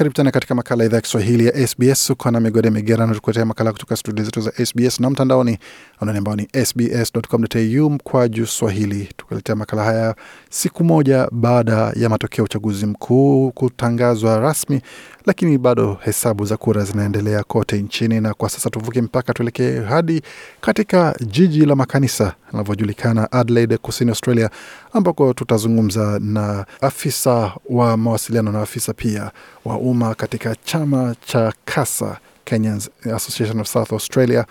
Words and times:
Karibu 0.00 0.14
tena 0.14 0.30
katika 0.30 0.54
makala 0.54 0.84
idhaa 0.84 0.96
ya 0.96 1.00
Kiswahili 1.00 1.46
ya 1.46 1.66
SBS. 1.68 2.10
Uko 2.10 2.30
na 2.30 2.40
Migode 2.40 2.70
Migerano 2.70 3.14
tukuletea 3.14 3.44
makala 3.44 3.72
kutoka 3.72 3.96
studio 3.96 4.24
zetu 4.24 4.40
za 4.40 4.52
SBS 4.66 5.00
na 5.00 5.10
mtandaoni 5.10 5.58
anwani 6.00 6.18
ambao 6.18 6.36
ni 6.36 6.48
sbs.com.au 6.66 7.90
mkwaju 7.90 8.46
swahili, 8.46 9.08
tukuletea 9.16 9.56
makala 9.56 9.84
haya 9.84 10.14
siku 10.50 10.84
moja 10.84 11.28
baada 11.32 11.92
ya 11.96 12.08
matokeo 12.08 12.42
ya 12.42 12.44
uchaguzi 12.44 12.86
mkuu 12.86 13.50
kutangazwa 13.50 14.38
rasmi, 14.40 14.80
lakini 15.26 15.58
bado 15.58 15.98
hesabu 16.02 16.44
za 16.44 16.56
kura 16.56 16.84
zinaendelea 16.84 17.42
kote 17.44 17.82
nchini. 17.82 18.20
Na 18.20 18.34
kwa 18.34 18.48
sasa 18.48 18.70
tuvuke 18.70 19.02
mpaka 19.02 19.34
tuelekee 19.34 19.80
hadi 19.80 20.22
katika 20.60 21.14
jiji 21.26 21.66
la 21.66 21.76
makanisa 21.76 22.34
linavyojulikana 22.52 23.32
Adelaide, 23.32 23.76
kusini 23.76 24.10
Australia, 24.10 24.50
ambako 24.92 25.34
tutazungumza 25.34 26.18
na 26.22 26.66
afisa 26.80 27.52
wa 27.70 27.96
mawasiliano 27.96 28.52
na 28.52 28.60
afisa 28.62 28.92
pia 28.92 29.30
wa 29.64 29.78
umma 29.90 30.14
katika 30.14 30.56
chama 30.64 31.14
cha 31.24 31.52
KASA, 31.64 32.18
Kenyans 32.44 32.90
Association 33.14 33.60
of 33.60 33.66
South 33.68 33.92
Australia, 33.92 34.44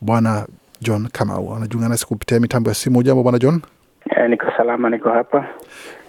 Bwana 0.00 0.46
John 0.80 1.08
Kamau 1.12 1.54
anajiunga 1.54 1.88
nasi 1.88 2.06
kupitia 2.06 2.40
mitambo 2.40 2.70
ya 2.70 2.74
simu. 2.74 3.02
Jambo 3.02 3.22
Bwana 3.22 3.38
John. 3.38 3.60
E, 4.16 4.28
niko 4.28 4.46
salama, 4.56 4.90
niko 4.90 5.08
hapa 5.10 5.48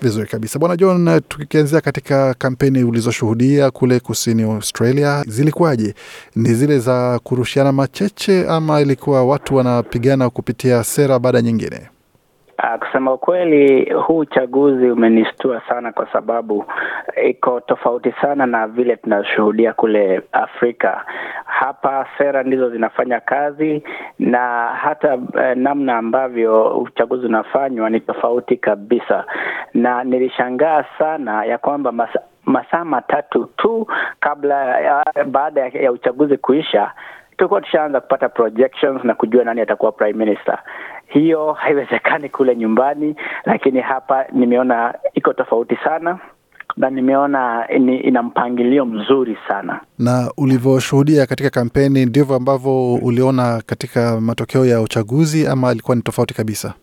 vizuri 0.02 0.28
kabisa 0.28 0.60
Bwana 0.60 0.78
John. 0.78 1.22
Tukianzia 1.28 1.82
katika 1.82 2.34
kampeni 2.34 2.84
ulizoshuhudia 2.84 3.72
kule 3.72 4.00
kusini 4.00 4.44
Australia, 4.44 5.24
zilikuwaje? 5.28 5.96
Ni 6.36 6.54
zile 6.54 6.80
za 6.80 7.20
kurushiana 7.24 7.72
macheche 7.72 8.46
ama 8.50 8.82
ilikuwa 8.82 9.26
watu 9.26 9.56
wanapigana 9.56 10.30
kupitia 10.30 10.84
sera 10.84 11.20
baada 11.20 11.42
nyingine? 11.42 11.90
Uh, 12.64 12.80
kusema 12.80 13.14
ukweli 13.14 13.94
huu 13.94 14.18
uchaguzi 14.18 14.92
umenistua 14.92 15.62
sana 15.70 15.92
kwa 15.92 16.08
sababu 16.14 16.66
iko 17.30 17.60
tofauti 17.60 18.12
sana 18.22 18.46
na 18.46 18.68
vile 18.68 18.96
tunashuhudia 18.96 19.74
kule 19.74 20.22
Afrika. 20.32 21.06
Hapa 21.46 22.08
sera 22.18 22.44
ndizo 22.44 22.70
zinafanya 22.70 23.20
kazi 23.20 23.84
na 24.20 24.68
hata 24.68 25.14
eh, 25.42 25.58
namna 25.58 25.98
ambavyo 25.98 26.78
uchaguzi 26.78 27.26
unafanywa 27.26 27.90
ni 27.90 28.00
tofauti 28.00 28.58
kabisa, 28.58 29.26
na 29.74 30.04
nilishangaa 30.04 30.86
sana 31.00 31.46
ya 31.46 31.58
kwamba 31.58 31.92
masa 31.92 32.20
masaa 32.46 32.86
matatu 32.86 33.46
tu 33.58 33.88
kabla 34.20 34.80
ya, 34.80 35.04
baada 35.26 35.62
ya, 35.62 35.68
ya 35.82 35.92
uchaguzi 35.92 36.38
kuisha 36.38 36.92
tulikuwa 37.38 37.62
tushaanza 37.62 38.02
kupata 38.02 38.30
projections 38.30 39.04
na 39.04 39.14
kujua 39.16 39.44
nani 39.44 39.62
atakuwa 39.62 39.92
prime 39.92 40.26
minister. 40.26 40.60
Hiyo 41.14 41.54
haiwezekani 41.54 42.30
kule 42.30 42.56
nyumbani, 42.56 43.16
lakini 43.46 43.80
hapa 43.82 44.26
nimeona 44.32 44.94
iko 45.14 45.34
tofauti 45.34 45.78
sana 45.84 46.20
na 46.78 46.90
nimeona 46.90 47.68
ni, 47.80 47.98
ina 48.00 48.24
mpangilio 48.24 48.86
mzuri 48.86 49.38
sana. 49.48 49.80
Na 50.00 50.32
ulivyoshuhudia 50.38 51.26
katika 51.26 51.50
kampeni, 51.50 52.06
ndivyo 52.06 52.36
ambavyo 52.36 52.94
uliona 52.96 53.62
katika 53.66 54.22
matokeo 54.22 54.66
ya 54.66 54.82
uchaguzi, 54.82 55.48
ama 55.48 55.72
ilikuwa 55.72 55.96
ni 55.96 56.02
tofauti 56.02 56.34
kabisa? 56.34 56.74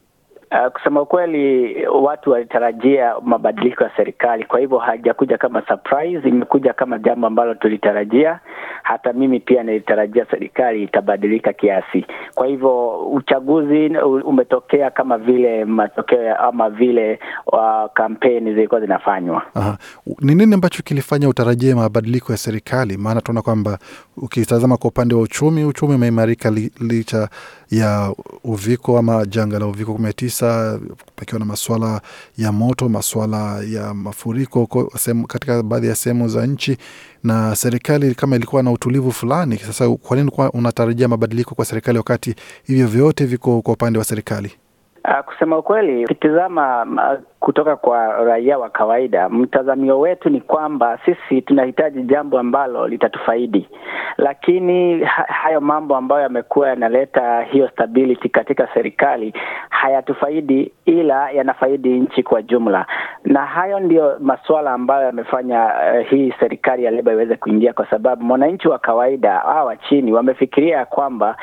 Uh, 0.52 0.72
kusema 0.72 1.02
ukweli 1.02 1.76
watu 1.86 2.30
walitarajia 2.30 3.14
mabadiliko 3.22 3.84
ya 3.84 3.90
serikali, 3.96 4.44
kwa 4.44 4.60
hivyo 4.60 4.78
hajakuja 4.78 5.38
kama 5.38 5.62
surprise, 5.66 6.28
imekuja 6.28 6.72
kama 6.72 6.98
jambo 6.98 7.26
ambalo 7.26 7.54
tulitarajia. 7.54 8.40
Hata 8.82 9.12
mimi 9.12 9.40
pia 9.40 9.62
nilitarajia 9.62 10.26
serikali 10.30 10.82
itabadilika 10.82 11.52
kiasi. 11.52 12.06
Kwa 12.34 12.46
hivyo 12.46 12.98
uchaguzi 12.98 13.88
umetokea 14.24 14.90
kama 14.90 15.18
vile 15.18 15.64
matokeo 15.64 16.36
ama 16.36 16.70
vile 16.70 17.18
kampeni 17.94 18.54
zilikuwa 18.54 18.80
zinafanywa. 18.80 19.42
Ni 20.20 20.34
nini 20.34 20.54
ambacho 20.54 20.82
kilifanya 20.82 21.28
utarajie 21.28 21.74
mabadiliko 21.74 22.32
ya 22.32 22.38
serikali? 22.38 22.96
Maana 22.96 23.20
tunaona 23.20 23.42
kwamba 23.42 23.78
ukitazama 24.16 24.76
kwa 24.76 24.90
upande 24.90 25.14
wa 25.14 25.20
uchumi, 25.20 25.64
uchumi 25.64 25.94
umeimarika 25.94 26.50
li, 26.50 26.72
licha 26.80 27.28
ya 27.70 28.14
uviko 28.44 28.98
ama 28.98 29.26
janga 29.26 29.58
la 29.58 29.66
uviko 29.66 29.92
kumi 29.92 30.04
na 30.06 30.12
tisa, 30.12 30.78
pakiwa 31.16 31.38
na 31.38 31.44
maswala 31.44 32.00
ya 32.38 32.52
moto, 32.52 32.88
maswala 32.88 33.62
ya 33.70 33.94
mafuriko 33.94 34.66
katika 35.28 35.62
baadhi 35.62 35.86
ya 35.86 35.94
sehemu 35.94 36.28
za 36.28 36.46
nchi, 36.46 36.76
na 37.24 37.56
serikali 37.56 38.14
kama 38.14 38.36
ilikuwa 38.36 38.62
na 38.62 38.70
utulivu 38.72 39.12
fulani. 39.12 39.56
Sasa 39.56 39.88
kwa 39.88 40.16
nini 40.16 40.30
unatarajia 40.52 41.08
mabadiliko 41.08 41.54
kwa 41.54 41.64
serikali 41.64 41.98
wakati 41.98 42.34
hivyo 42.64 42.86
vyote 42.86 43.24
viko 43.24 43.62
kwa 43.62 43.74
upande 43.74 43.98
wa 43.98 44.04
serikali? 44.04 44.52
Uh, 45.04 45.24
kusema 45.24 45.58
ukweli 45.58 46.04
ukitizama 46.04 46.86
kutoka 47.40 47.76
kwa 47.76 48.24
raia 48.24 48.58
wa 48.58 48.70
kawaida, 48.70 49.28
mtazamio 49.28 50.00
wetu 50.00 50.28
ni 50.30 50.40
kwamba 50.40 50.98
sisi 51.04 51.42
tunahitaji 51.42 52.02
jambo 52.02 52.38
ambalo 52.38 52.88
litatufaidi, 52.88 53.68
lakini 54.18 55.04
ha 55.04 55.22
hayo 55.28 55.60
mambo 55.60 55.96
ambayo 55.96 56.22
yamekuwa 56.22 56.68
yanaleta 56.68 57.42
hiyo 57.42 57.68
stability 57.68 58.28
katika 58.28 58.68
serikali 58.74 59.32
hayatufaidi, 59.70 60.72
ila 60.84 61.30
yanafaidi 61.30 61.88
nchi 62.00 62.22
kwa 62.22 62.42
jumla, 62.42 62.86
na 63.24 63.46
hayo 63.46 63.80
ndiyo 63.80 64.16
masuala 64.20 64.72
ambayo 64.72 65.06
yamefanya 65.06 65.64
uh, 65.64 66.06
hii 66.08 66.34
serikali 66.40 66.84
ya 66.84 66.90
Leba 66.90 67.12
iweze 67.12 67.36
kuingia, 67.36 67.72
kwa 67.72 67.86
sababu 67.90 68.24
mwananchi 68.24 68.68
wa 68.68 68.78
kawaida 68.78 69.32
hawa 69.38 69.64
wa 69.64 69.76
chini 69.76 70.12
wamefikiria 70.12 70.76
ya 70.76 70.84
kwamba 70.84 71.36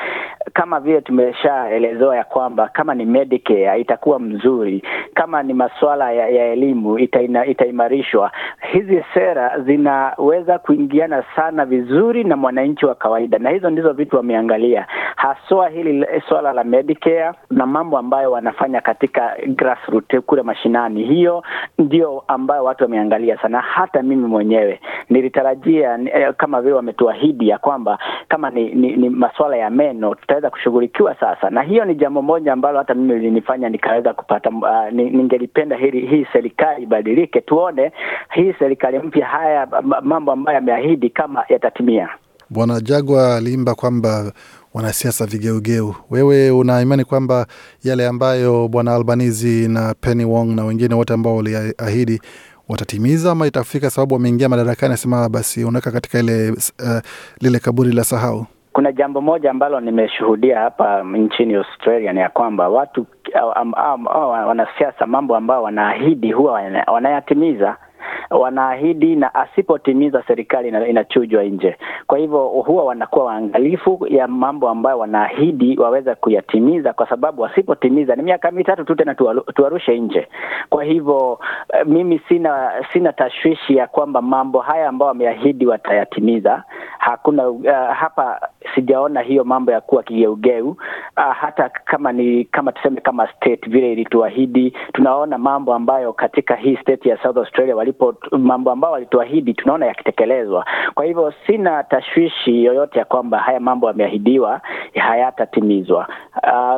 kama 0.52 0.80
vile 0.80 1.00
tumeshaelezewa 1.00 2.16
ya 2.16 2.24
kwamba 2.24 2.68
kama 2.68 2.94
ni 2.94 3.04
Medicare 3.04 3.80
itakuwa 3.80 4.18
mzuri, 4.20 4.82
kama 5.14 5.42
ni 5.42 5.54
masuala 5.54 5.87
ya, 5.96 6.28
ya 6.28 6.52
elimu 6.52 6.98
itaina, 6.98 7.46
itaimarishwa. 7.46 8.30
Hizi 8.72 9.04
sera 9.14 9.60
zinaweza 9.60 10.58
kuingiana 10.58 11.24
sana 11.36 11.64
vizuri 11.64 12.24
na 12.24 12.36
mwananchi 12.36 12.86
wa 12.86 12.94
kawaida, 12.94 13.38
na 13.38 13.50
hizo 13.50 13.70
ndizo 13.70 13.92
vitu 13.92 14.16
wameangalia 14.16 14.86
haswa 15.16 15.68
hili 15.68 16.06
swala 16.28 16.52
la 16.52 16.64
Medicare 16.64 17.32
na 17.50 17.66
mambo 17.66 17.98
ambayo 17.98 18.32
wanafanya 18.32 18.80
katika 18.80 19.36
grassroots 19.46 20.20
kule 20.26 20.42
mashinani. 20.42 21.04
Hiyo 21.04 21.42
ndio 21.78 22.24
ambayo 22.28 22.64
watu 22.64 22.84
wameangalia 22.84 23.38
sana. 23.42 23.60
Hata 23.60 24.02
mimi 24.02 24.26
mwenyewe 24.26 24.80
nilitarajia 25.10 25.98
eh, 26.14 26.34
kama 26.36 26.62
vile 26.62 26.74
wametuahidi 26.74 27.48
ya 27.48 27.58
kwamba 27.58 27.98
kama 28.28 28.50
ni, 28.50 28.74
ni, 28.74 28.96
ni 28.96 29.10
masuala 29.10 29.56
ya 29.56 29.70
meno 29.70 30.14
tutaweza 30.14 30.50
kushughulikiwa 30.50 31.14
sasa, 31.14 31.50
na 31.50 31.62
hiyo 31.62 31.84
ni 31.84 31.94
jambo 31.94 32.22
moja 32.22 32.52
ambalo 32.52 32.78
hata 32.78 32.94
mimi 32.94 33.14
lilinifanya 33.14 33.68
nikaweza 33.68 34.12
kupata 34.14 34.50
uh, 34.50 34.92
ningelipenda 34.92 35.76
hili 35.80 36.06
hii 36.06 36.26
serikali 36.32 36.82
ibadilike, 36.82 37.40
tuone 37.40 37.92
hii 38.34 38.54
serikali 38.58 38.98
mpya 38.98 39.26
haya 39.26 39.66
mambo 40.02 40.32
ambayo 40.32 40.54
yameahidi 40.54 41.10
kama 41.10 41.44
yatatimia. 41.48 42.08
Bwana 42.50 42.80
Jagwa 42.80 43.36
aliimba 43.36 43.74
kwamba 43.74 44.32
wanasiasa 44.74 45.26
vigeugeu. 45.26 45.94
Wewe 46.10 46.50
una 46.50 46.80
imani 46.82 47.04
kwamba 47.04 47.46
yale 47.84 48.06
ambayo 48.06 48.68
bwana 48.68 48.94
Albanizi 48.94 49.68
na 49.68 49.94
Penny 50.00 50.24
Wong 50.24 50.46
na 50.56 50.64
wengine 50.64 50.94
wote 50.94 51.12
ambao 51.14 51.36
waliahidi 51.36 52.20
watatimiza 52.68 53.30
ama 53.30 53.46
itafika 53.46 53.90
sababu 53.90 54.14
wameingia 54.14 54.48
madarakani, 54.48 54.94
asema 54.94 55.28
basi 55.28 55.64
unaweka 55.64 55.90
katika 55.90 56.18
ile 56.18 56.50
uh, 56.50 56.56
lile 57.40 57.58
kaburi 57.58 57.92
la 57.92 58.04
sahau? 58.04 58.46
Kuna 58.78 58.92
jambo 58.92 59.20
moja 59.20 59.50
ambalo 59.50 59.80
nimeshuhudia 59.80 60.60
hapa 60.60 61.02
nchini 61.02 61.54
Australia 61.54 62.12
ni 62.12 62.20
ya 62.20 62.28
kwamba 62.28 62.68
watu 62.68 63.06
um, 63.62 63.72
um, 63.72 64.06
um, 64.06 64.30
wanasiasa 64.48 65.06
mambo 65.06 65.36
ambao 65.36 65.62
wanaahidi 65.62 66.32
huwa 66.32 66.62
wanayatimiza 66.86 67.76
wanaahidi 68.30 69.16
na 69.16 69.34
asipotimiza 69.34 70.22
serikali 70.26 70.68
inachujwa 70.90 71.42
nje. 71.44 71.76
Kwa 72.06 72.18
hivyo 72.18 72.38
huwa 72.48 72.84
wanakuwa 72.84 73.24
waangalifu 73.24 74.06
ya 74.10 74.28
mambo 74.28 74.68
ambayo 74.68 74.98
wanaahidi 74.98 75.78
waweza 75.78 76.14
kuyatimiza, 76.14 76.92
kwa 76.92 77.08
sababu 77.08 77.42
wasipotimiza 77.42 78.16
ni 78.16 78.22
miaka 78.22 78.50
mitatu 78.50 78.84
tu 78.84 78.94
tena 78.94 79.14
tuwarushe 79.54 79.98
nje. 79.98 80.28
Kwa 80.70 80.84
hivyo 80.84 81.38
mimi 81.86 82.18
sina 82.28 82.72
sina 82.92 83.12
tashwishi 83.12 83.76
ya 83.76 83.86
kwamba 83.86 84.22
mambo 84.22 84.60
haya 84.60 84.88
ambayo 84.88 85.08
wameahidi 85.08 85.66
watayatimiza. 85.66 86.62
Hakuna 86.98 87.48
uh, 87.48 87.64
hapa 87.94 88.48
sijaona 88.74 89.20
hiyo 89.20 89.44
mambo 89.44 89.72
ya 89.72 89.80
kuwa 89.80 90.02
kigeugeu. 90.02 90.76
Uh, 91.18 91.34
hata 91.36 91.68
kama 91.68 92.12
ni 92.12 92.44
kama 92.44 92.72
tuseme 92.72 93.00
kama 93.00 93.28
state 93.36 93.70
vile 93.70 93.92
ilituahidi, 93.92 94.72
tunaona 94.92 95.38
mambo 95.38 95.74
ambayo 95.74 96.12
katika 96.12 96.56
hii 96.56 96.76
state 96.76 97.06
ya 97.06 97.22
South 97.22 97.36
Australia 97.36 97.76
walipo 97.76 98.14
mambo 98.38 98.70
ambayo 98.70 98.92
walituahidi 98.92 99.54
tunaona 99.54 99.86
yakitekelezwa. 99.86 100.66
Kwa 100.94 101.04
hivyo 101.04 101.34
sina 101.46 101.84
tashwishi 101.84 102.64
yoyote 102.64 102.98
ya 102.98 103.04
kwamba 103.04 103.38
haya 103.38 103.60
mambo 103.60 103.86
yameahidiwa 103.86 104.60
hayatatimizwa. 104.94 106.08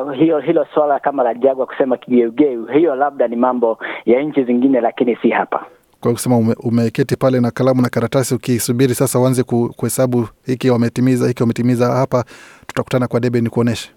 Uh, 0.05 0.13
hiyo 0.13 0.39
hilo 0.39 0.67
swala 0.73 0.99
kama 0.99 1.23
la 1.23 1.33
Jagwa 1.33 1.65
kusema 1.65 1.97
kigeugeu, 1.97 2.65
hiyo 2.65 2.95
labda 2.95 3.27
ni 3.27 3.35
mambo 3.35 3.77
ya 4.05 4.21
nchi 4.21 4.43
zingine, 4.43 4.81
lakini 4.81 5.15
si 5.15 5.29
hapa. 5.29 5.65
Kwa 5.99 6.11
kusema 6.11 6.37
ume, 6.37 6.55
umeketi 6.63 7.15
pale 7.15 7.39
na 7.39 7.51
kalamu 7.51 7.81
na 7.81 7.89
karatasi 7.89 8.35
ukisubiri 8.35 8.95
sasa 8.95 9.19
uanze 9.19 9.43
kuhesabu 9.77 10.27
hiki 10.45 10.69
wametimiza, 10.69 11.27
hiki 11.27 11.43
wametimiza, 11.43 11.87
hapa 11.87 12.23
tutakutana 12.67 13.07
kwa 13.07 13.19
debe 13.19 13.41
ni 13.41 13.49
kuonesha 13.49 13.89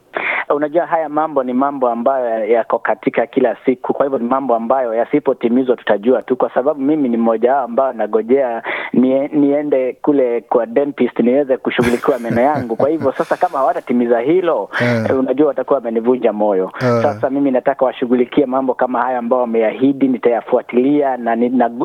Unajua, 0.50 0.86
haya 0.86 1.08
mambo 1.08 1.42
ni 1.42 1.52
mambo 1.52 1.88
ambayo 1.88 2.44
yako 2.46 2.78
katika 2.78 3.26
kila 3.26 3.56
siku. 3.64 3.92
Kwa 3.94 4.06
hivyo 4.06 4.18
ni 4.18 4.24
mambo 4.28 4.54
ambayo 4.54 4.94
yasipotimizwa 4.94 5.76
tutajua 5.76 6.22
tu, 6.22 6.36
kwa 6.36 6.54
sababu 6.54 6.80
mimi 6.80 7.08
ni 7.08 7.16
mmoja 7.16 7.52
wao 7.54 7.64
ambao 7.64 7.92
nagojea 7.92 8.62
nie, 8.92 9.28
niende 9.28 9.92
kule 10.02 10.40
kwa 10.40 10.66
dentist 10.66 11.18
niweze 11.18 11.56
kushughulikiwa 11.56 12.18
meno 12.18 12.40
yangu. 12.40 12.76
Kwa 12.76 12.88
hivyo 12.88 13.12
sasa, 13.12 13.36
kama 13.36 13.58
hawatatimiza 13.58 14.20
hilo 14.20 14.68
yeah, 14.80 15.18
unajua 15.18 15.46
watakuwa 15.48 15.78
wamenivunja 15.78 16.32
moyo 16.32 16.72
yeah. 16.82 17.02
Sasa 17.02 17.30
mimi 17.30 17.50
nataka 17.50 17.84
washughulikie 17.84 18.46
mambo 18.46 18.74
kama 18.74 19.02
haya 19.02 19.18
ambayo 19.18 19.40
wameahidi, 19.42 20.08
nitayafuatilia 20.08 21.16
na 21.16 21.36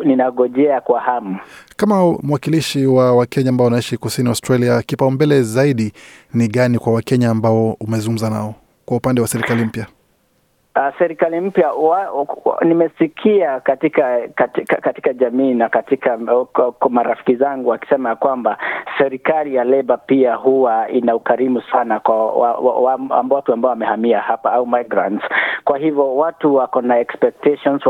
ninagojea 0.05 0.81
kwa 0.81 0.99
hamu. 0.99 1.37
Kama 1.77 2.17
mwakilishi 2.23 2.85
wa 2.85 3.15
Wakenya 3.15 3.49
ambao 3.49 3.65
wanaishi 3.65 3.97
kusini 3.97 4.29
Australia, 4.29 4.81
kipaumbele 4.81 5.41
zaidi 5.43 5.93
ni 6.33 6.47
gani 6.47 6.79
kwa 6.79 6.93
Wakenya 6.93 7.29
ambao 7.29 7.71
umezungumza 7.79 8.29
nao 8.29 8.48
kwa 8.89 8.97
upande 8.97 9.21
wa 9.21 9.27
serikali 9.27 9.65
mpya? 9.65 9.87
Uh, 10.75 10.93
serikali 10.99 11.39
mpya 11.41 11.71
nimesikia 12.61 13.59
katika, 13.59 14.27
katika 14.35 14.75
katika 14.75 15.13
jamii 15.13 15.53
na 15.53 15.69
katika 15.69 16.15
uh, 16.17 16.91
marafiki 16.91 17.35
zangu 17.35 17.69
wakisema 17.69 18.09
ya 18.09 18.15
kwamba 18.15 18.57
serikali 18.97 19.55
ya 19.55 19.63
Leba 19.63 19.97
pia 19.97 20.35
huwa 20.35 20.89
ina 20.89 21.15
ukarimu 21.15 21.61
sana 21.61 21.99
kwa 21.99 22.25
wa, 22.33 22.53
wa, 22.53 22.73
wa, 22.79 22.99
watu 23.29 23.53
ambao 23.53 23.69
wamehamia 23.69 24.19
hapa 24.19 24.51
au 24.53 24.67
migrants. 24.67 25.23
Kwa 25.63 25.77
hivyo 25.77 26.15
watu 26.15 26.55
wako 26.55 26.81
na 26.81 26.99
expectations 26.99 27.81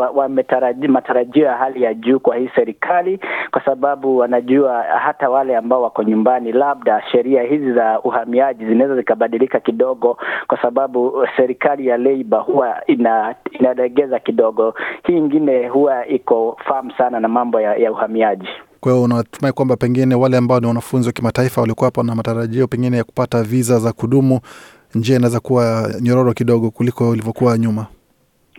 matarajio 0.88 1.46
ya 1.46 1.58
hali 1.58 1.84
ya 1.84 1.94
juu 1.94 2.20
kwa 2.20 2.36
hii 2.36 2.50
serikali, 2.56 3.20
kwa 3.52 3.66
sababu 3.66 4.18
wanajua 4.18 4.84
hata 4.84 5.30
wale 5.30 5.58
ambao 5.58 5.82
wako 5.82 6.04
nyumbani, 6.04 6.52
labda 6.52 7.04
sheria 7.12 7.44
hizi 7.44 7.74
za 7.74 8.00
uhamiaji 8.02 8.66
zinaweza 8.66 8.96
zikabadilika 8.96 9.60
kidogo, 9.60 10.18
kwa 10.48 10.62
sababu 10.62 11.28
serikali 11.38 11.88
ya 11.88 11.98
Leba 11.98 12.38
huwa 12.38 12.79
ina 12.88 13.36
inalegeza 13.60 14.20
kidogo. 14.20 14.74
Hii 15.08 15.18
ingine 15.18 15.68
huwa 15.68 16.08
iko 16.08 16.58
fahamu 16.68 16.92
sana 16.98 17.20
na 17.20 17.28
mambo 17.28 17.62
ya, 17.62 17.76
ya 17.76 17.92
uhamiaji. 17.92 18.48
Kwa 18.80 18.92
hiyo 18.92 19.04
unatumai 19.04 19.52
kwamba 19.52 19.76
pengine 19.76 20.16
wale 20.16 20.38
ambao 20.38 20.60
ni 20.60 20.66
wanafunzi 20.68 21.08
wa 21.10 21.14
kimataifa 21.14 21.62
walikuwa 21.62 21.88
hapo 21.88 22.04
na 22.04 22.16
matarajio 22.16 22.68
pengine 22.68 22.98
ya 22.98 23.04
kupata 23.04 23.44
viza 23.44 23.80
za 23.80 23.94
kudumu, 23.94 24.40
njia 24.96 25.16
inaweza 25.16 25.40
kuwa 25.40 25.90
nyororo 26.02 26.34
kidogo 26.34 26.72
kuliko 26.72 27.14
ilivyokuwa 27.14 27.58
nyuma? 27.58 27.86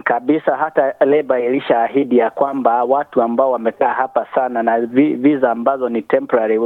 Kabisa, 0.04 0.56
hata 0.56 0.94
Leba 1.06 1.40
ilishaahidi 1.40 2.18
ya 2.18 2.30
kwamba 2.30 2.84
watu 2.84 3.22
ambao 3.22 3.50
wamekaa 3.50 3.92
hapa 3.92 4.26
sana 4.34 4.62
na 4.62 4.80
visa 4.80 5.50
ambazo 5.50 5.88
ni 5.88 6.02
temporary 6.02 6.58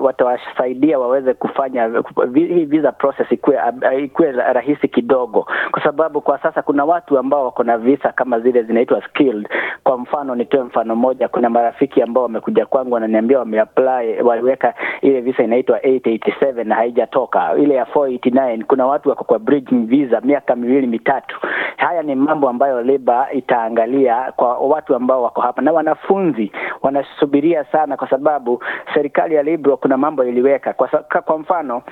watawasaidia 0.00 0.98
waweze 0.98 1.34
kufanya 1.34 2.02
hii 2.34 2.64
visa 2.64 2.92
process 2.92 3.32
ikuwe 3.32 4.32
rahisi 4.32 4.88
kidogo, 4.88 5.46
kwa 5.70 5.82
sababu 5.82 6.20
kwa 6.20 6.38
sasa 6.42 6.62
kuna 6.62 6.84
watu 6.84 7.18
ambao 7.18 7.44
wako 7.44 7.64
na 7.64 7.78
visa 7.78 8.12
kama 8.12 8.40
zile 8.40 8.62
zinaitwa 8.62 9.02
skilled. 9.02 9.48
Kwa 9.84 9.98
mfano, 9.98 10.34
nitoe 10.34 10.62
mfano 10.62 10.96
moja. 10.96 11.28
Kuna 11.28 11.50
marafiki 11.50 12.02
ambao 12.02 12.22
wamekuja 12.22 12.66
kwangu 12.66 12.94
wananiambia 12.94 13.38
wameapply, 13.38 14.22
waliweka 14.22 14.74
ile 15.02 15.20
visa 15.20 15.42
inaitwa 15.44 15.78
887 15.78 16.64
na 16.64 16.74
haijatoka, 16.74 17.54
ile 17.56 17.74
ya 17.74 17.84
489. 17.84 18.64
Kuna 18.64 18.86
watu 18.86 19.08
wako 19.08 19.24
kwa 19.24 19.38
bridging 19.38 19.86
visa 19.86 20.20
miaka 20.20 20.56
miwili 20.56 20.86
mitatu. 20.86 21.36
Haya 21.76 22.02
ni 22.02 22.14
mambo 22.14 22.37
ambayo 22.46 22.82
Leba 22.82 23.32
itaangalia 23.32 24.32
kwa 24.36 24.58
watu 24.58 24.94
ambao 24.94 25.22
wako 25.22 25.40
hapa, 25.40 25.62
na 25.62 25.72
wanafunzi 25.72 26.52
wanasubiria 26.82 27.64
sana, 27.64 27.96
kwa 27.96 28.10
sababu 28.10 28.62
serikali 28.94 29.34
ya 29.34 29.42
Liberal 29.42 29.76
kuna 29.78 29.96
mambo 29.96 30.24
iliweka. 30.24 30.72
Kwa, 30.72 30.88
kwa 31.22 31.38
mfano 31.38 31.82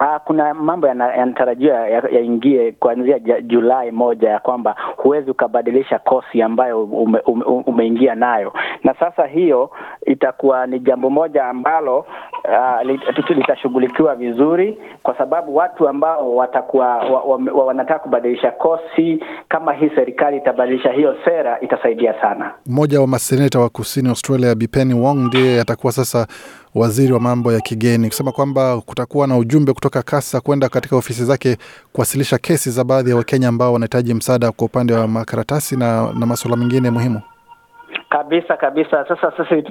Uh, 0.00 0.16
kuna 0.24 0.54
mambo 0.54 0.86
yanatarajiwa 0.86 1.88
yaingie 1.88 2.66
ya 2.66 2.72
kuanzia 2.72 3.18
Julai 3.40 3.90
moja 3.90 4.28
ya 4.30 4.38
kwamba 4.38 4.76
huwezi 4.96 5.30
ukabadilisha 5.30 5.98
kosi 5.98 6.42
ambayo 6.42 6.84
ume, 6.84 7.18
ume, 7.26 7.44
umeingia 7.44 8.14
nayo, 8.14 8.52
na 8.84 8.94
sasa 8.94 9.26
hiyo 9.26 9.70
itakuwa 10.06 10.66
ni 10.66 10.80
jambo 10.80 11.10
moja 11.10 11.44
ambalo 11.44 11.98
uh, 11.98 13.36
litashughulikiwa 13.36 14.14
vizuri, 14.14 14.78
kwa 15.02 15.18
sababu 15.18 15.56
watu 15.56 15.88
ambao 15.88 16.36
watakuwa 16.36 16.86
wa, 16.96 17.20
wa, 17.22 17.40
wa, 17.54 17.64
wanataka 17.64 17.98
kubadilisha 18.00 18.50
kosi, 18.50 19.24
kama 19.48 19.72
hii 19.72 19.90
serikali 19.94 20.36
itabadilisha 20.36 20.92
hiyo 20.92 21.16
sera, 21.24 21.60
itasaidia 21.60 22.14
sana. 22.20 22.52
Mmoja 22.66 23.00
wa 23.00 23.06
maseneta 23.06 23.58
wa 23.60 23.68
kusini 23.68 24.08
Australia, 24.08 24.54
Bipeni 24.54 24.94
Wong, 24.94 25.16
ndiye 25.26 25.60
atakuwa 25.60 25.92
sasa 25.92 26.26
waziri 26.78 27.12
wa 27.12 27.20
mambo 27.20 27.52
ya 27.52 27.60
kigeni, 27.60 28.08
kusema 28.08 28.32
kwamba 28.32 28.80
kutakuwa 28.80 29.26
na 29.26 29.36
ujumbe 29.36 29.72
kutoka 29.72 30.02
Kasa 30.02 30.40
kwenda 30.40 30.68
katika 30.68 30.96
ofisi 30.96 31.24
zake 31.24 31.56
kuwasilisha 31.92 32.38
kesi 32.38 32.70
za 32.70 32.84
baadhi 32.84 33.10
ya 33.10 33.16
Wakenya 33.16 33.48
ambao 33.48 33.72
wanahitaji 33.72 34.14
msaada 34.14 34.52
kwa 34.52 34.66
upande 34.66 34.92
wa 34.92 35.08
makaratasi 35.08 35.76
na, 35.76 36.12
na 36.12 36.26
masuala 36.26 36.56
mengine 36.56 36.90
muhimu. 36.90 37.20
Kabisa 38.08 38.56
kabisa. 38.56 39.04
Sasa 39.08 39.32
sisi 39.36 39.62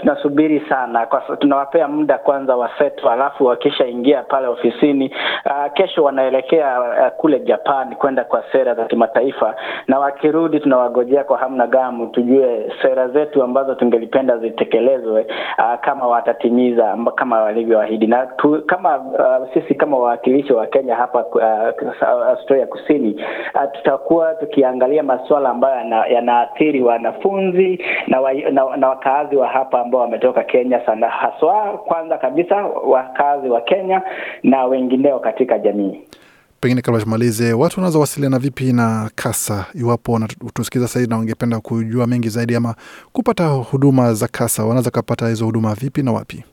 tunasubiri 0.00 0.60
sana. 0.68 1.06
Kwa 1.06 1.36
tunawapea 1.36 1.88
muda 1.88 2.18
kwanza 2.18 2.56
wasetu, 2.56 3.10
alafu 3.10 3.44
wakishaingia 3.44 4.22
pale 4.22 4.46
ofisini 4.46 5.14
uh, 5.46 5.72
kesho 5.72 6.04
wanaelekea 6.04 6.80
uh, 6.80 7.08
kule 7.16 7.40
Japan 7.40 7.94
kwenda 7.96 8.24
kwa 8.24 8.44
sera 8.52 8.74
za 8.74 8.84
kimataifa, 8.84 9.54
na 9.88 9.98
wakirudi 9.98 10.60
tunawagojea 10.60 11.24
kwa 11.24 11.38
hamna 11.38 11.66
gamu 11.66 12.06
tujue 12.06 12.72
sera 12.82 13.08
zetu 13.08 13.42
ambazo 13.42 13.74
tungelipenda 13.74 14.38
zitekelezwe, 14.38 15.26
uh, 15.58 15.80
kama 15.80 16.06
watatimiza 16.06 16.96
kama 17.14 17.42
walivyoahidi, 17.42 18.06
na 18.06 18.26
tu, 18.26 18.62
kama 18.66 18.98
uh, 18.98 19.54
sisi 19.54 19.74
kama 19.74 19.96
wawakilishi 19.96 20.52
wa 20.52 20.66
Kenya 20.66 20.94
hapa 20.96 21.24
uh, 21.26 22.08
Australia 22.28 22.66
Kusini 22.66 23.24
uh, 23.54 23.72
tutakuwa 23.72 24.34
tukiangalia 24.34 25.02
masuala 25.02 25.48
ambayo 25.50 26.04
yanaathiri 26.08 26.82
wanafunzi 26.82 27.69
na, 28.06 28.20
wa, 28.20 28.32
na, 28.34 28.76
na 28.76 28.88
wakaazi 28.88 29.36
wa 29.36 29.48
hapa 29.48 29.80
ambao 29.80 30.00
wametoka 30.00 30.42
Kenya 30.44 30.86
sana, 30.86 31.08
haswa 31.08 31.78
kwanza 31.86 32.18
kabisa 32.18 32.56
wakaazi 32.66 33.48
wa 33.48 33.60
Kenya 33.60 34.02
na 34.42 34.64
wengineo 34.64 35.18
katika 35.18 35.58
jamii. 35.58 36.00
Pengine 36.60 36.82
kabla 36.82 37.00
tumalize, 37.00 37.52
watu 37.52 37.76
wanaweza 37.80 37.98
wasiliana 37.98 38.38
vipi 38.38 38.72
na 38.72 39.10
Kasa 39.14 39.66
iwapo 39.74 40.12
wanatusikiza 40.12 40.88
sahizi 40.88 41.10
na 41.10 41.16
wangependa 41.16 41.60
kujua 41.60 42.06
mengi 42.06 42.28
zaidi 42.28 42.54
ama 42.56 42.74
kupata 43.12 43.46
huduma 43.46 44.14
za 44.14 44.28
Kasa, 44.28 44.62
wanaweza 44.64 44.90
kapata 44.90 45.28
hizo 45.28 45.44
huduma 45.44 45.74
vipi 45.74 46.02
na 46.02 46.12
wapi? 46.12 46.44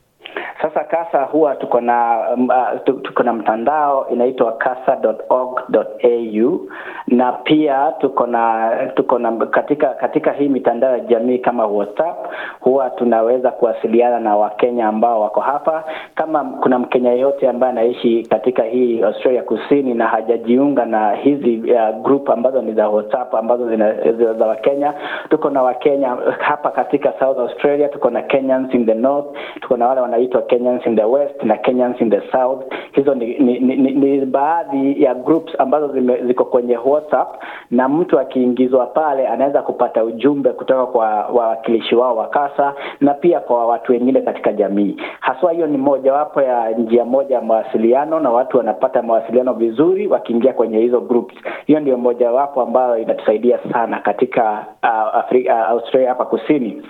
Sasa 0.62 0.84
Kasa 0.84 1.22
huwa 1.24 1.54
tuko 1.56 1.80
na 1.80 2.18
um, 2.34 2.48
uh, 2.48 2.80
tuko 3.02 3.22
na 3.22 3.32
mtandao 3.32 4.06
inaitwa 4.10 4.52
kasa.org.au 4.52 6.60
na 7.06 7.32
pia 7.32 7.92
tuko 8.00 8.26
na 8.26 8.70
tuko 8.94 9.18
na 9.18 9.32
katika 9.46 9.86
katika 9.94 10.32
hii 10.32 10.48
mitandao 10.48 10.92
ya 10.92 11.00
jamii 11.00 11.38
kama 11.38 11.66
WhatsApp 11.66 12.26
huwa 12.60 12.90
tunaweza 12.90 13.50
kuwasiliana 13.50 14.20
na 14.20 14.36
Wakenya 14.36 14.88
ambao 14.88 15.20
wako 15.20 15.40
hapa. 15.40 15.84
Kama 16.14 16.44
kuna 16.44 16.78
Mkenya 16.78 17.10
yeyote 17.12 17.48
ambaye 17.48 17.72
anaishi 17.72 18.22
katika 18.22 18.62
hii 18.62 19.02
Australia 19.02 19.42
Kusini 19.42 19.94
na 19.94 20.06
hajajiunga 20.06 20.84
na 20.86 21.12
hizi 21.14 21.72
uh, 21.72 22.02
group 22.02 22.30
ambazo 22.30 22.62
ni 22.62 22.72
za 22.72 22.88
WhatsApp 22.88 23.34
ambazo 23.34 23.68
zina 23.68 23.94
za 24.38 24.46
Wakenya, 24.46 24.94
tuko 25.30 25.50
na 25.50 25.62
Wakenya 25.62 26.16
hapa 26.38 26.70
katika 26.70 27.12
South 27.20 27.38
Australia, 27.38 27.88
tuko 27.88 28.10
na 28.10 28.22
Kenyans 28.22 28.74
in 28.74 28.86
the 28.86 28.94
North, 28.94 29.26
tuko 29.60 29.76
na 29.76 29.88
wale 29.88 30.00
wanaitwa 30.00 30.42
Kenyans 30.48 30.86
in 30.86 30.96
the 30.96 31.04
West 31.04 31.42
na 31.42 31.56
Kenyans 31.56 32.00
in 32.00 32.10
the 32.10 32.22
South. 32.32 32.64
Hizo 32.92 33.14
ni, 33.14 33.38
ni, 33.38 33.58
ni, 33.60 33.76
ni, 33.76 33.90
ni 33.92 34.26
baadhi 34.26 35.02
ya 35.02 35.14
groups 35.14 35.52
ambazo 35.60 35.88
zime, 35.92 36.22
ziko 36.26 36.44
kwenye 36.44 36.76
WhatsApp 36.76 37.42
na 37.70 37.88
mtu 37.88 38.18
akiingizwa 38.20 38.86
pale 38.86 39.26
anaweza 39.28 39.62
kupata 39.62 40.04
ujumbe 40.04 40.50
kutoka 40.50 40.86
kwa 40.86 41.06
wawakilishi 41.08 41.94
wao 41.94 42.16
wa 42.16 42.28
Kasa 42.28 42.74
na 43.00 43.14
pia 43.14 43.40
kwa 43.40 43.66
watu 43.66 43.92
wengine 43.92 44.20
katika 44.20 44.52
jamii. 44.52 44.96
Haswa 45.20 45.52
hiyo 45.52 45.66
ni 45.66 45.78
mojawapo 45.78 46.42
ya 46.42 46.70
njia 46.70 47.04
moja 47.04 47.34
ya 47.34 47.42
mawasiliano, 47.42 48.20
na 48.20 48.30
watu 48.30 48.56
wanapata 48.58 49.02
mawasiliano 49.02 49.52
vizuri 49.52 50.06
wakiingia 50.06 50.52
kwenye 50.52 50.78
hizo 50.78 51.00
groups. 51.00 51.34
Hiyo 51.66 51.80
ndio 51.80 51.96
mojawapo 51.98 52.62
ambayo 52.62 52.98
inatusaidia 52.98 53.58
sana 53.72 54.00
katika 54.00 54.66
uh, 54.82 55.16
Afrika, 55.16 55.54
uh, 55.54 55.68
Australia 55.70 56.08
hapa 56.08 56.24
kusini. 56.24 56.82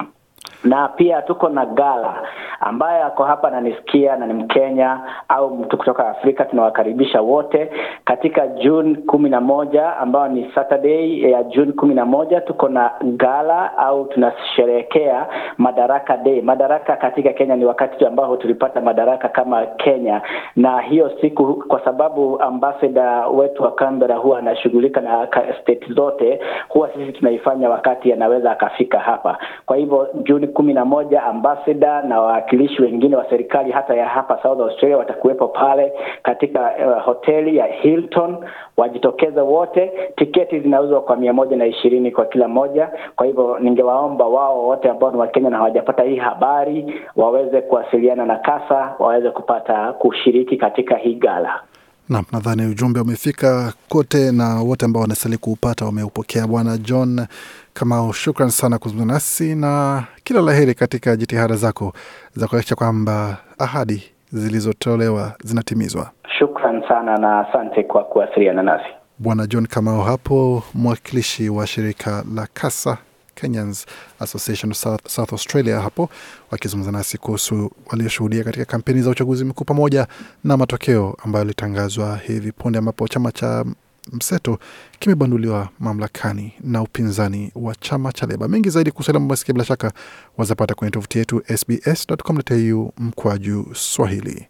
Na 0.64 0.88
pia 0.88 1.22
tuko 1.22 1.48
na 1.48 1.66
gala 1.66 2.22
ambaye 2.60 3.02
ako 3.02 3.24
hapa 3.24 3.48
ananisikia 3.48 4.16
na 4.16 4.26
ni 4.26 4.32
Mkenya 4.34 5.00
au 5.28 5.56
mtu 5.56 5.76
kutoka 5.78 6.08
Afrika, 6.08 6.44
tunawakaribisha 6.44 7.20
wote 7.20 7.70
katika 8.04 8.46
June 8.46 8.94
kumi 9.06 9.30
na 9.30 9.40
moja 9.40 9.96
ambayo 9.96 10.28
ni 10.28 10.50
Saturday 10.54 11.20
ya 11.30 11.42
June 11.42 11.72
kumi 11.72 11.94
na 11.94 12.04
moja. 12.06 12.40
Tuko 12.40 12.68
na 12.68 12.90
gala 13.02 13.78
au 13.78 14.04
tunasherehekea 14.04 15.26
Madaraka 15.58 16.16
Day. 16.16 16.40
Madaraka 16.42 16.96
katika 16.96 17.32
Kenya 17.32 17.56
ni 17.56 17.64
wakati 17.64 18.06
ambao 18.06 18.36
tulipata 18.36 18.80
madaraka 18.80 19.28
kama 19.28 19.66
Kenya, 19.66 20.22
na 20.56 20.80
hiyo 20.80 21.10
siku 21.20 21.54
kwa 21.68 21.84
sababu 21.84 22.40
ambassador 22.42 23.28
wetu 23.34 23.62
wa 23.62 23.72
Canberra 23.74 24.16
huwa 24.16 24.38
anashughulika 24.38 25.00
na 25.00 25.28
state 25.62 25.92
zote, 25.92 26.40
huwa 26.68 26.90
sisi 26.94 27.12
tunaifanya 27.12 27.70
wakati 27.70 28.12
anaweza 28.12 28.50
akafika 28.52 28.98
hapa. 28.98 29.38
Kwa 29.66 29.76
hivyo 29.76 30.08
Juni 30.22 30.47
kumi 30.48 30.72
na 30.74 30.84
moja 30.84 31.22
ambasada 31.22 32.02
na 32.02 32.20
wawakilishi 32.20 32.82
wengine 32.82 33.16
wa 33.16 33.30
serikali 33.30 33.72
hata 33.72 33.94
ya 33.94 34.08
hapa 34.08 34.42
South 34.42 34.60
Australia 34.60 34.98
watakuwepo 34.98 35.48
pale 35.48 35.92
katika 36.22 36.60
uh, 36.86 37.02
hoteli 37.04 37.56
ya 37.56 37.66
Hilton. 37.66 38.36
Wajitokeze 38.76 39.40
wote, 39.40 39.92
tiketi 40.16 40.60
zinauzwa 40.60 41.00
kwa 41.00 41.16
mia 41.16 41.32
moja 41.32 41.56
na 41.56 41.66
ishirini 41.66 42.10
kwa 42.10 42.26
kila 42.26 42.48
moja. 42.48 42.90
Kwa 43.16 43.26
hivyo 43.26 43.58
ningewaomba 43.58 44.26
wao 44.26 44.66
wote 44.66 44.90
ambao 44.90 45.10
ni 45.10 45.16
Wakenya 45.18 45.50
na 45.50 45.56
hawajapata 45.56 46.02
hii 46.02 46.16
habari 46.16 46.94
waweze 47.16 47.60
kuwasiliana 47.60 48.26
na 48.26 48.36
kasa 48.36 48.94
waweze 48.98 49.30
kupata 49.30 49.92
kushiriki 49.92 50.56
katika 50.56 50.96
hii 50.96 51.14
gala. 51.14 51.60
Nam, 52.08 52.24
nadhani 52.32 52.66
ujumbe 52.66 53.00
umefika 53.00 53.72
kote 53.88 54.32
na 54.32 54.54
wote 54.54 54.84
ambao 54.86 55.02
wanastahili 55.02 55.38
kuupata 55.38 55.84
wameupokea. 55.84 56.46
Bwana 56.46 56.78
John 56.78 57.26
Kamau, 57.74 58.12
shukran 58.12 58.50
sana 58.50 58.78
kuzungumza 58.78 59.14
nasi 59.14 59.54
na 59.54 60.04
kila 60.24 60.40
la 60.40 60.52
heri 60.54 60.74
katika 60.74 61.16
jitihada 61.16 61.56
zako 61.56 61.92
za 62.36 62.46
kuhakikisha 62.46 62.74
kwamba 62.76 63.36
ahadi 63.58 64.02
zilizotolewa 64.32 65.32
zinatimizwa. 65.44 66.10
Shukran 66.38 66.82
sana 66.88 67.18
na 67.18 67.40
asante 67.48 67.82
kwa 67.82 68.04
kuwasiliana 68.04 68.62
nasi. 68.62 68.88
Bwana 69.18 69.46
John 69.46 69.66
Kamau 69.66 70.00
hapo, 70.02 70.62
mwakilishi 70.74 71.48
wa 71.48 71.66
shirika 71.66 72.24
la 72.34 72.48
Kasa 72.54 72.98
Kenyans 73.40 73.86
Association 74.20 74.70
of 74.72 74.76
South, 74.78 75.08
South 75.08 75.32
Australia 75.32 75.80
hapo 75.80 76.10
wakizungumza 76.50 76.92
nasi 76.92 77.18
kuhusu 77.18 77.70
walioshuhudia 77.86 78.44
katika 78.44 78.64
kampeni 78.64 79.02
za 79.02 79.10
uchaguzi 79.10 79.44
mkuu 79.44 79.64
pamoja 79.64 80.06
na 80.44 80.56
matokeo 80.56 81.16
ambayo 81.24 81.40
yalitangazwa 81.44 82.16
hivi 82.26 82.52
punde 82.52 82.78
ambapo 82.78 83.08
chama 83.08 83.32
cha 83.32 83.64
mseto 84.12 84.58
kimebanduliwa 84.98 85.68
mamlakani 85.80 86.52
na 86.60 86.82
upinzani 86.82 87.52
wa 87.54 87.74
chama 87.74 88.12
cha 88.12 88.26
Leba. 88.26 88.48
Mengi 88.48 88.70
zaidi 88.70 88.90
kuhusu 88.90 89.12
mambo 89.12 89.32
yasikia, 89.32 89.52
bila 89.52 89.64
shaka 89.64 89.92
wazapata 90.38 90.74
kwenye 90.74 90.90
tovuti 90.90 91.18
yetu 91.18 91.42
sbs.com.au 91.56 92.92
mkwaju 92.98 93.66
Swahili. 93.74 94.46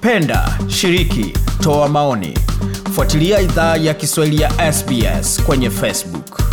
Penda, 0.00 0.58
shiriki, 0.68 1.32
toa 1.60 1.88
maoni, 1.88 2.38
fuatilia 2.92 3.40
idhaa 3.40 3.76
ya 3.76 3.94
Kiswahili 3.94 4.42
ya 4.42 4.72
SBS 4.72 5.42
kwenye 5.42 5.70
Facebook. 5.70 6.43